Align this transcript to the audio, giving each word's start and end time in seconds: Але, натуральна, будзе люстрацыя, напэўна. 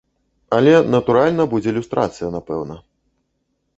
Але, 0.59 0.71
натуральна, 0.95 1.43
будзе 1.53 1.75
люстрацыя, 1.77 2.33
напэўна. 2.37 2.75